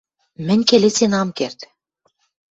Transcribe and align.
—Мӹнь 0.47 0.63
келесен 0.69 1.13
ам 1.21 1.29
керд... 1.37 1.59